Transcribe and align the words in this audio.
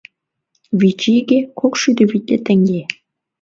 —Вич 0.79 1.01
иге— 1.17 1.39
кок 1.59 1.73
шӱдӧ 1.81 2.03
витле 2.11 2.37
теҥге. 2.45 2.83